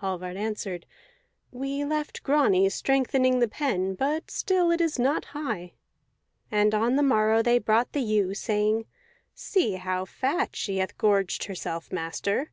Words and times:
Hallvard 0.00 0.34
answered, 0.36 0.84
"We 1.52 1.84
left 1.84 2.24
Grani 2.24 2.68
strengthening 2.70 3.38
the 3.38 3.46
pen, 3.46 3.94
but 3.94 4.32
still 4.32 4.72
it 4.72 4.80
is 4.80 4.98
not 4.98 5.26
high." 5.26 5.74
And 6.50 6.74
on 6.74 6.96
the 6.96 7.04
morrow 7.04 7.40
they 7.40 7.60
brought 7.60 7.92
the 7.92 8.02
ewe, 8.02 8.34
saying, 8.34 8.86
"See 9.32 9.74
how 9.74 10.04
fat 10.04 10.56
she 10.56 10.78
hath 10.78 10.98
gorged 10.98 11.44
herself, 11.44 11.92
master." 11.92 12.50